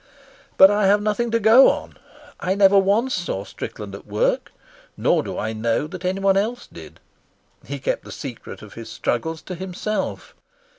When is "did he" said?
6.65-7.77